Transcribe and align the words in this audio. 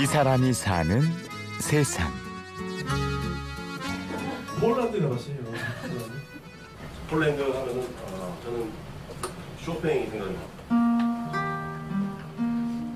이 0.00 0.06
사람이 0.06 0.54
사는 0.54 1.02
세상. 1.58 2.10
폴란드 4.58 4.98
가봤어요. 4.98 5.36
폴란드 7.10 7.42
하면은 7.42 7.86
어, 8.06 8.38
저는 8.42 8.70
쇼팽이 9.62 10.06
생각나. 10.06 10.40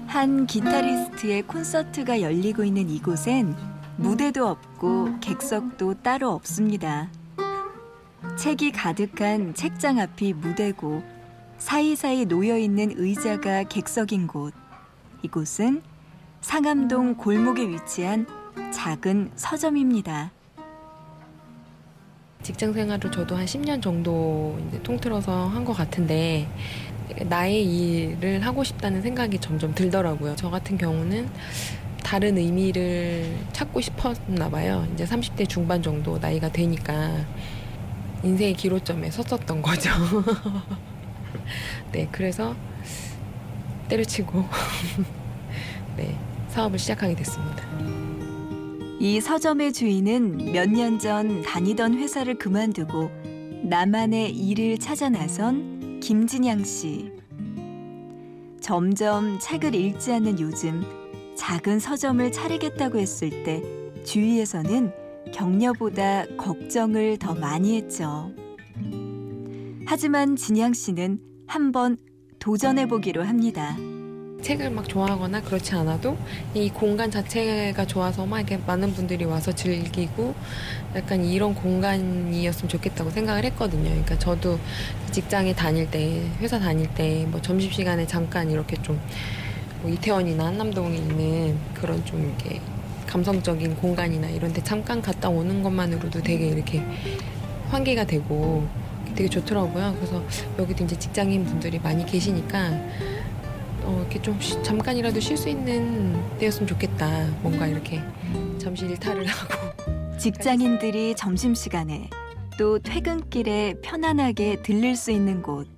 한 0.07 0.47
기타리스트의 0.47 1.43
콘서트가 1.43 2.23
열리고 2.23 2.65
있는 2.65 2.89
이곳엔 2.89 3.55
무대도 3.99 4.49
없고 4.49 5.21
객석도 5.21 6.01
따로 6.03 6.31
없습니다. 6.31 7.11
책이 8.39 8.73
가득한 8.73 9.53
책장 9.53 9.99
앞이 9.99 10.33
무대고 10.33 11.03
사이사이 11.59 12.25
놓여 12.25 12.57
있는 12.57 12.95
의자가 12.97 13.65
객석인 13.65 14.27
곳. 14.27 14.55
이곳은 15.21 15.83
상암동 16.49 17.15
골목에 17.15 17.67
위치한 17.67 18.27
작은 18.71 19.31
서점입니다. 19.35 20.31
직장 22.43 22.75
생활을 22.75 23.11
저도 23.11 23.35
한 23.35 23.47
10년 23.47 23.81
정도 23.81 24.59
통틀어서 24.83 25.47
한 25.49 25.65
것 25.65 25.73
같은데 25.73 26.47
나의 27.31 27.65
일을 27.65 28.45
하고 28.45 28.63
싶다는 28.63 29.01
생각이 29.01 29.39
점점 29.39 29.75
들더라고요. 29.75 30.37
저 30.37 30.51
같은 30.51 30.77
경우는 30.77 31.31
다른 32.05 32.37
의미를 32.37 33.35
찾고 33.55 33.81
싶었나 33.81 34.51
봐요. 34.51 34.87
이제 34.93 35.07
30대 35.07 35.49
중반 35.49 35.83
정도 35.83 36.19
나이가 36.19 36.53
되니까 36.53 37.25
인생의 38.23 38.53
기로점에 38.53 39.11
섰었던 39.11 39.63
거죠. 39.63 39.91
네, 41.91 42.07
그래서 42.13 42.55
때려치고 43.89 44.45
네, 45.97 46.15
사업을 46.55 46.79
시작하게 46.79 47.17
됐습니다. 47.17 47.65
이 49.01 49.21
서점의 49.21 49.73
주인은 49.73 50.53
몇 50.53 50.71
년 50.71 51.01
전 51.01 51.43
다니던 51.43 51.95
회사를 51.95 52.37
그만두고 52.39 53.11
나만의 53.65 54.31
일을 54.31 54.79
찾아 54.79 55.09
나선 55.09 55.99
김진양 55.99 56.63
씨. 56.63 57.11
점점 58.61 59.39
책을 59.41 59.75
읽지 59.75 60.13
않는 60.13 60.39
요즘 60.39 60.85
작은 61.37 61.81
서점을 61.81 62.31
차리겠다고 62.31 62.99
했을 62.99 63.43
때 63.43 63.61
주위에서는 64.05 64.93
격려보다 65.33 66.25
걱정을 66.37 67.19
더 67.19 67.35
많이 67.35 67.77
했죠. 67.77 68.31
하지만 69.87 70.37
진양 70.37 70.73
씨는 70.73 71.19
한번 71.49 71.97
도전해 72.39 72.87
보기로 72.87 73.25
합니다. 73.25 73.77
책을 74.45 74.69
막 74.71 74.87
좋아하거나 74.87 75.41
그렇지 75.41 75.75
않아도 75.75 76.19
이 76.53 76.69
공간 76.69 77.11
자체가 77.11 77.87
좋아서 77.87 78.27
막 78.27 78.39
이렇게 78.41 78.59
많은 78.67 78.93
분들이 78.93 79.25
와서 79.25 79.53
즐기고 79.53 80.35
약간 80.95 81.25
이런 81.25 81.55
공간이었으면 81.55 82.69
좋겠다고 82.69 83.11
생각을 83.11 83.45
했거든요. 83.47 83.85
그러니까 83.89 84.19
저도 84.19 84.59
직장에 85.11 85.55
다닐 85.55 85.91
때, 85.91 86.23
회사 86.41 86.59
다닐 86.59 86.87
때 86.95 87.25
뭐 87.31 87.41
점심시간에 87.41 88.07
잠깐 88.07 88.51
이렇게 88.51 88.77
좀 88.83 89.01
뭐 89.83 89.93
이태원이나 89.93 90.47
한남동에 90.47 90.97
있는 90.97 91.59
그런 91.75 92.03
좀 92.07 92.23
이렇게 92.25 92.59
감성적인 93.07 93.77
공간이나 93.77 94.29
이런 94.31 94.51
데 94.51 94.63
잠깐 94.65 95.03
갔다 95.03 95.29
오는 95.29 95.63
것만으로도 95.63 96.23
되게 96.23 96.47
이렇게 96.49 96.83
환기가 97.69 98.05
되고 98.07 98.67
되게 99.15 99.29
좋더라고요. 99.29 99.95
그래서 99.97 100.25
여기도 100.59 100.85
이제 100.85 100.99
직장인 100.99 101.45
분들이 101.45 101.79
많이 101.79 102.07
계시니까 102.07 102.81
어, 103.95 104.01
이렇게 104.01 104.21
좀 104.21 104.39
쉬, 104.41 104.61
잠깐이라도 104.63 105.21
쉴 105.21 105.37
수 105.37 105.49
있는 105.49 106.21
때였으면 106.39 106.67
좋겠다. 106.67 107.29
뭔가 107.43 107.67
이렇게 107.67 108.03
잠시 108.59 108.87
일탈을 108.87 109.25
하고. 109.25 110.19
직장인들이 110.19 111.15
점심시간에 111.15 112.11
또 112.59 112.79
퇴근길에 112.79 113.75
편안하게 113.83 114.63
들릴 114.63 114.97
수 114.97 115.13
있는 115.13 115.43
곳. 115.43 115.69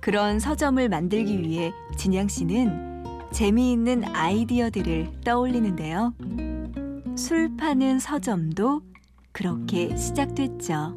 그런 0.00 0.38
서점을 0.38 0.88
만들기 0.88 1.40
위해 1.40 1.72
진양 1.96 2.28
씨는 2.28 3.04
재미있는 3.32 4.04
아이디어들을 4.14 5.20
떠올리는데요. 5.24 6.14
술 7.16 7.56
파는 7.56 7.98
서점도 7.98 8.82
그렇게 9.32 9.94
시작됐죠. 9.96 10.94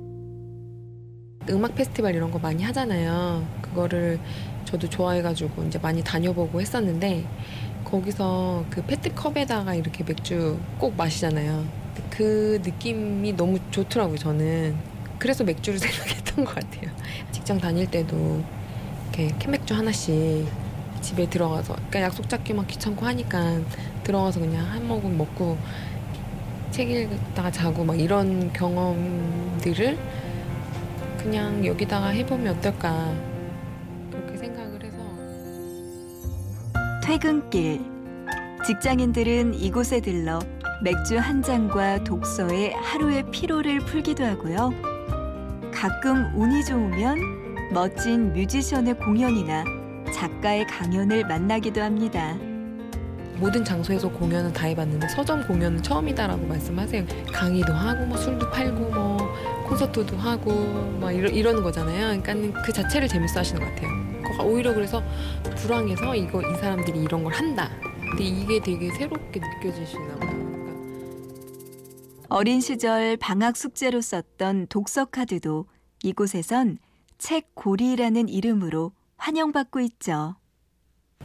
음악 1.50 1.74
페스티벌 1.76 2.14
이런 2.14 2.30
거 2.32 2.38
많이 2.38 2.64
하잖아요. 2.64 3.46
그거를 3.62 4.20
저도 4.70 4.88
좋아해가지고 4.88 5.64
이제 5.64 5.80
많이 5.80 6.04
다녀보고 6.04 6.62
했었는데 6.62 7.26
거기서 7.84 8.66
그 8.70 8.84
페트컵에다가 8.84 9.74
이렇게 9.74 10.04
맥주 10.04 10.60
꼭 10.78 10.96
마시잖아요. 10.96 11.66
그 12.12 12.62
느낌이 12.64 13.36
너무 13.36 13.58
좋더라고요, 13.72 14.18
저는. 14.18 14.76
그래서 15.18 15.44
맥주를 15.44 15.80
생각했던 15.82 16.46
것 16.46 16.54
같아요. 16.54 16.92
직장 17.32 17.58
다닐 17.58 17.90
때도 17.90 18.44
이렇게 19.06 19.36
캔맥주 19.40 19.74
하나씩 19.74 20.48
집에 21.02 21.28
들어가서, 21.28 21.74
그러니까 21.74 22.02
약속 22.02 22.30
잡기 22.30 22.54
막 22.54 22.68
귀찮고 22.68 23.04
하니까 23.08 23.60
들어가서 24.04 24.40
그냥 24.40 24.66
한 24.66 24.88
모금 24.88 25.18
먹고 25.18 25.58
책 26.70 26.92
읽다가 26.92 27.50
자고 27.50 27.84
막 27.84 28.00
이런 28.00 28.54
경험들을 28.54 29.98
그냥 31.18 31.66
여기다가 31.66 32.10
해보면 32.10 32.58
어떨까 32.58 33.29
퇴근길 37.10 37.82
직장인들은 38.68 39.56
이곳에 39.56 40.00
들러 40.00 40.38
맥주 40.84 41.18
한 41.18 41.42
잔과 41.42 42.04
독서에 42.04 42.74
하루의 42.74 43.32
피로를 43.32 43.80
풀기도 43.80 44.24
하고요. 44.24 44.70
가끔 45.74 46.32
운이 46.36 46.64
좋으면 46.66 47.18
멋진 47.74 48.32
뮤지션의 48.32 48.94
공연이나 49.00 49.64
작가의 50.14 50.68
강연을 50.68 51.26
만나기도 51.26 51.82
합니다. 51.82 52.36
모든 53.38 53.66
장소에서 53.66 54.08
공연은 54.12 54.54
다 54.54 54.68
해봤는데 54.68 55.08
서점 55.08 55.48
공연은 55.48 55.82
처음이다라고 55.82 56.46
말씀하세요. 56.46 57.06
강의도 57.34 57.74
하고 57.74 58.06
뭐 58.06 58.18
술도 58.18 58.52
팔고 58.52 58.80
뭐 58.92 59.18
콘서트도 59.68 60.16
하고 60.16 60.52
막 61.02 61.12
이러, 61.12 61.28
이러는 61.28 61.64
거잖아요. 61.64 62.22
그러니까 62.22 62.62
그 62.64 62.72
자체를 62.72 63.08
재밌어 63.08 63.40
하시는 63.40 63.60
것 63.60 63.68
같아요. 63.74 64.09
오히려 64.44 64.74
그래서 64.74 65.04
불황해서 65.56 66.16
이거 66.16 66.42
이 66.42 66.56
사람들이 66.56 67.04
이런 67.04 67.24
걸 67.24 67.34
한다. 67.34 67.70
근데 68.00 68.24
이게 68.24 68.60
되게 68.60 68.92
새롭게 68.92 69.40
느껴지시나 69.40 70.16
봐요. 70.18 70.30
그러니까 70.30 70.70
어린 72.30 72.62
시절 72.62 73.18
방학 73.18 73.58
숙제로 73.58 74.02
썼던 74.02 74.68
독서 74.68 75.06
카드도 75.06 75.66
이곳에선 76.04 76.78
책 77.18 77.54
고리라는 77.56 78.30
이름으로 78.30 78.92
환영받고 79.18 79.80
있죠. 79.82 80.36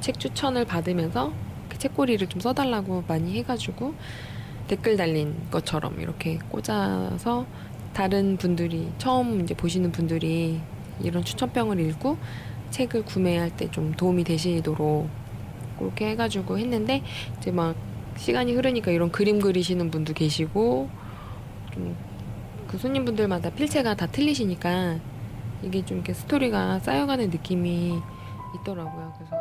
책 0.00 0.18
추천을 0.18 0.64
받으면서 0.64 1.32
그 1.68 1.78
책고리를 1.78 2.26
좀 2.28 2.40
써달라고 2.40 3.04
많이 3.06 3.38
해가지고 3.38 3.94
댓글 4.66 4.96
달린 4.96 5.36
것처럼 5.50 6.00
이렇게 6.00 6.38
꽂아서 6.48 7.46
다른 7.92 8.36
분들이 8.36 8.90
처음 8.98 9.40
이제 9.42 9.54
보시는 9.54 9.92
분들이 9.92 10.60
이런 11.00 11.24
추천병을 11.24 11.80
읽고 11.80 12.16
책을 12.70 13.04
구매할 13.04 13.50
때 13.56 13.70
좀 13.70 13.92
도움이 13.92 14.24
되시도록 14.24 15.08
그렇게 15.78 16.10
해가지고 16.10 16.58
했는데 16.58 17.02
이제 17.38 17.50
막 17.50 17.74
시간이 18.16 18.52
흐르니까 18.54 18.90
이런 18.90 19.10
그림 19.10 19.40
그리시는 19.40 19.90
분도 19.90 20.12
계시고 20.12 20.88
좀 21.72 22.14
그 22.66 22.78
손님분들마다 22.78 23.50
필체가 23.50 23.94
다 23.94 24.06
틀리시니까 24.08 24.98
이게 25.62 25.84
좀 25.84 25.98
이렇게 25.98 26.12
스토리가 26.12 26.80
쌓여가는 26.80 27.30
느낌이 27.30 28.00
있더라고요. 28.56 29.12
그래서 29.16 29.36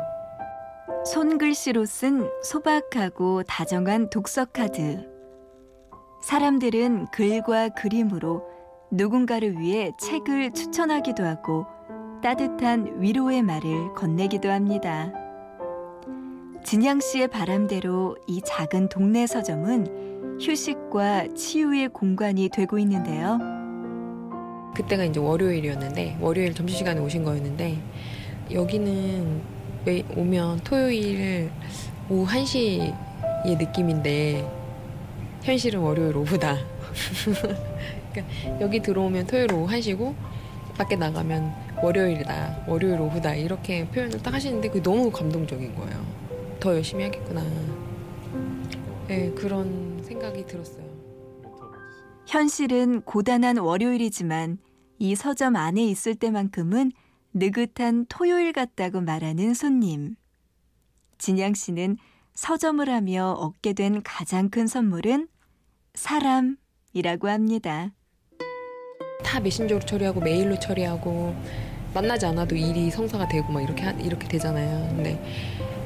손글씨로 1.04 1.84
쓴 1.84 2.30
소박하고 2.44 3.42
다정한 3.42 4.08
독서 4.08 4.44
카드. 4.44 5.08
사람들은 6.22 7.08
글과 7.08 7.70
그림으로 7.70 8.44
누군가를 8.92 9.58
위해 9.58 9.90
책을 10.00 10.52
추천하기도 10.52 11.24
하고 11.24 11.66
따뜻한 12.24 13.02
위로의 13.02 13.42
말을 13.42 13.92
건네기도 13.92 14.50
합니다. 14.50 15.12
진양 16.64 16.98
씨의 16.98 17.28
바람대로 17.28 18.16
이 18.26 18.40
작은 18.42 18.88
동네 18.88 19.26
서점은 19.26 20.38
휴식과 20.40 21.34
치유의 21.34 21.90
공간이 21.90 22.48
되고 22.48 22.78
있는데요. 22.78 23.38
그때가 24.74 25.04
이제 25.04 25.20
월요일이었는데 25.20 26.16
월요일 26.18 26.54
점심시간에 26.54 26.98
오신 26.98 27.24
거였는데 27.24 27.78
여기는 28.50 29.42
왜 29.84 30.02
오면 30.16 30.60
토요일 30.60 31.50
오후 32.08 32.26
1시의 32.26 33.58
느낌인데 33.58 34.50
현실은 35.42 35.80
월요일 35.80 36.16
오후다. 36.16 36.56
그러니까 38.14 38.60
여기 38.62 38.80
들어오면 38.80 39.26
토요일 39.26 39.52
오후 39.52 39.70
1시고 39.70 40.14
밖에 40.76 40.96
나가면 40.96 41.52
월요일이다. 41.82 42.64
월요일 42.68 43.00
오후다. 43.00 43.34
이렇게 43.34 43.86
표현을 43.88 44.22
딱 44.22 44.34
하시는데 44.34 44.68
그게 44.68 44.82
너무 44.82 45.10
감동적인 45.10 45.74
거예요. 45.74 46.06
더 46.60 46.74
열심히 46.74 47.04
하겠구나. 47.04 47.42
네, 49.06 49.30
그런 49.32 50.02
생각이 50.02 50.46
들었어요. 50.46 50.84
현실은 52.26 53.02
고단한 53.02 53.58
월요일이지만 53.58 54.58
이 54.98 55.14
서점 55.14 55.56
안에 55.56 55.84
있을 55.84 56.14
때만큼은 56.14 56.92
느긋한 57.34 58.06
토요일 58.08 58.52
같다고 58.52 59.00
말하는 59.00 59.54
손님. 59.54 60.16
진양 61.18 61.54
씨는 61.54 61.96
서점을 62.34 62.88
하며 62.88 63.32
얻게 63.32 63.72
된 63.72 64.02
가장 64.02 64.48
큰 64.50 64.66
선물은 64.66 65.28
사람이라고 65.94 67.28
합니다. 67.28 67.90
다 69.24 69.40
메신저로 69.40 69.80
처리하고 69.80 70.20
메일로 70.20 70.58
처리하고 70.60 71.34
만나지 71.92 72.26
않아도 72.26 72.54
일이 72.56 72.90
성사가 72.90 73.28
되고 73.28 73.52
막 73.52 73.62
이렇게 73.62 73.82
하- 73.84 73.92
이렇게 73.92 74.26
되잖아요. 74.28 74.88
근데 74.94 75.18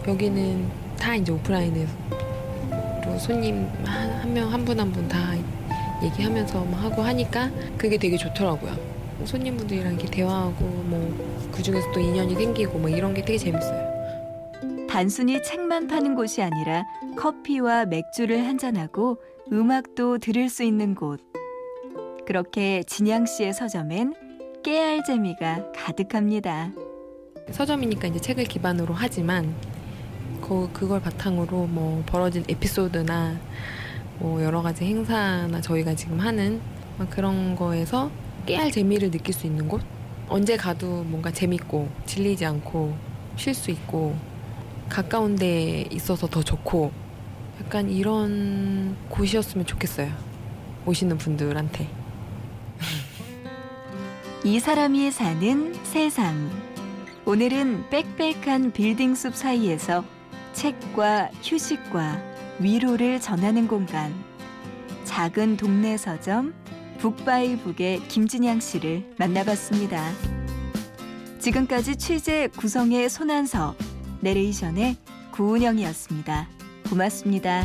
여기는 0.06 0.66
다 0.98 1.14
이제 1.14 1.32
오프라인에서 1.32 1.92
손님 3.18 3.68
한 3.84 4.32
명 4.32 4.50
한 4.52 4.64
분 4.64 4.78
한 4.78 4.92
분 4.92 5.08
다 5.08 5.34
얘기하면서 6.02 6.64
막 6.66 6.82
하고 6.84 7.02
하니까 7.02 7.50
그게 7.76 7.96
되게 7.98 8.16
좋더라고요. 8.16 8.76
손님분들이랑 9.24 9.94
이렇게 9.94 10.08
대화하고 10.10 10.64
뭐 10.64 11.28
그 11.50 11.62
중에서 11.62 11.90
또 11.90 11.98
인연이 11.98 12.36
생기고 12.36 12.78
뭐 12.78 12.88
이런 12.88 13.12
게 13.14 13.24
되게 13.24 13.36
재밌어요. 13.36 13.88
단순히 14.88 15.42
책만 15.42 15.88
파는 15.88 16.14
곳이 16.14 16.40
아니라 16.40 16.84
커피와 17.16 17.84
맥주를 17.86 18.46
한잔하고 18.46 19.18
음악도 19.52 20.18
들을 20.18 20.48
수 20.48 20.62
있는 20.62 20.94
곳. 20.94 21.20
그렇게 22.28 22.82
진양 22.82 23.24
씨의 23.24 23.54
서점엔 23.54 24.12
깨알 24.62 25.02
재미가 25.02 25.72
가득합니다. 25.72 26.72
서점이니까 27.50 28.08
이제 28.08 28.18
책을 28.18 28.44
기반으로 28.44 28.92
하지만 28.92 29.54
그 30.42 30.68
그걸 30.74 31.00
바탕으로 31.00 31.68
뭐 31.68 32.02
벌어진 32.04 32.44
에피소드나 32.46 33.34
뭐 34.18 34.44
여러 34.44 34.60
가지 34.60 34.84
행사나 34.84 35.62
저희가 35.62 35.94
지금 35.94 36.20
하는 36.20 36.60
막 36.98 37.08
그런 37.08 37.56
거에서 37.56 38.10
깨알 38.44 38.72
재미를 38.72 39.10
느낄 39.10 39.32
수 39.32 39.46
있는 39.46 39.66
곳? 39.66 39.80
언제 40.28 40.58
가도 40.58 41.04
뭔가 41.04 41.30
재밌고 41.30 41.88
질리지 42.04 42.44
않고 42.44 42.94
쉴 43.36 43.54
수 43.54 43.70
있고 43.70 44.14
가까운 44.90 45.34
데 45.34 45.86
있어서 45.90 46.26
더 46.26 46.42
좋고 46.42 46.92
약간 47.64 47.88
이런 47.88 48.98
곳이었으면 49.08 49.64
좋겠어요. 49.64 50.12
오시는 50.84 51.16
분들한테 51.16 51.97
이 54.48 54.60
사람이 54.60 55.10
사는 55.10 55.74
세상. 55.84 56.50
오늘은 57.26 57.90
빽빽한 57.90 58.72
빌딩 58.72 59.14
숲 59.14 59.36
사이에서 59.36 60.02
책과 60.54 61.32
휴식과 61.42 62.18
위로를 62.58 63.20
전하는 63.20 63.68
공간. 63.68 64.14
작은 65.04 65.58
동네 65.58 65.98
서점 65.98 66.54
북바이북의 66.96 68.08
김진양 68.08 68.60
씨를 68.60 69.12
만나봤습니다. 69.18 70.02
지금까지 71.40 71.96
취재 71.96 72.48
구성의 72.56 73.10
손한서, 73.10 73.76
내레이션의 74.22 74.96
구은영이었습니다. 75.32 76.48
고맙습니다. 76.88 77.64